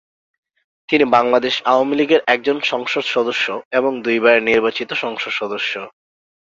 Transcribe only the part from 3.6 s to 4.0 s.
এবং